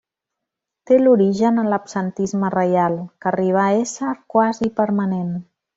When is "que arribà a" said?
3.19-3.79